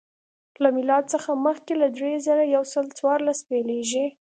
له 0.61 0.69
میلاد 0.75 1.03
څخه 1.13 1.31
مخکې 1.45 1.73
له 1.81 1.87
درې 1.97 2.13
زره 2.27 2.43
یو 2.55 2.63
سل 2.73 2.85
څوارلس 2.97 3.39
پیلېږي 3.49 4.05